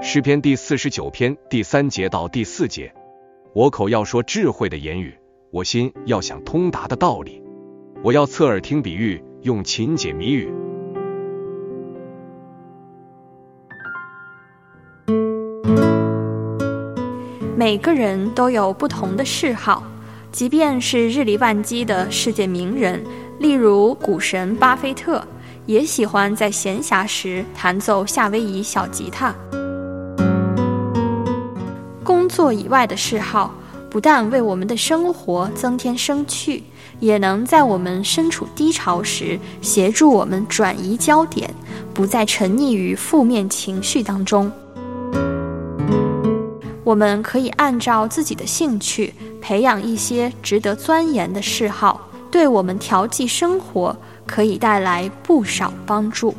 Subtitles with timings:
[0.00, 2.92] 诗篇第四十九篇第三节到第四节，
[3.52, 5.12] 我口要说智慧的言语，
[5.50, 7.42] 我心要想通达的道理，
[8.02, 10.48] 我要侧耳听比喻，用琴解谜语。
[17.56, 19.82] 每个人都有不同的嗜好，
[20.30, 23.04] 即便是日理万机的世界名人，
[23.40, 25.22] 例如股神巴菲特，
[25.66, 29.34] 也喜欢在闲暇时弹奏夏威夷小吉他。
[32.28, 33.54] 工作以外的嗜好，
[33.88, 36.62] 不但为我们的生活增添生趣，
[37.00, 41.48] 也能在我们身处低潮时协助我们转移焦点，
[41.94, 44.52] 不再沉溺于负面情绪当中。
[46.84, 56.34] 我们可以按照自己的兴趣培养一些值得钻研的嗜好，对我们调剂生活可以带来不少帮助。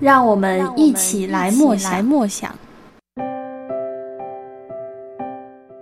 [0.00, 1.76] 让我们一起来默
[2.26, 2.54] 想。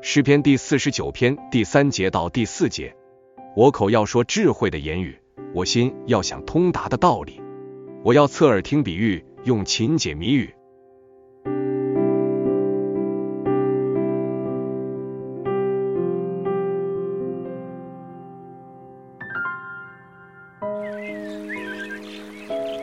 [0.02, 2.94] 诗篇第四十九篇第三节到第四节，
[3.54, 5.18] 我口要说智慧的言语，
[5.54, 7.40] 我心要想通达的道理，
[8.02, 10.54] 我要侧耳听比喻，用琴解谜语。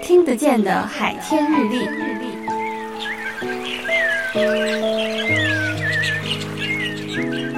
[0.05, 1.89] 听得见的海天日历。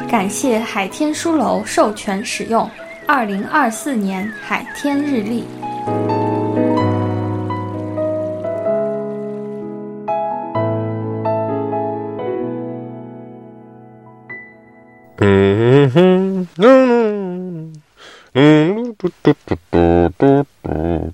[0.07, 2.69] 感谢海天书楼授权使用
[3.05, 5.43] 二零二四年海天日历。
[15.19, 17.73] 嗯哼，嗯
[18.33, 21.13] 嗯，嘟嘟嘟嘟嘟嘟，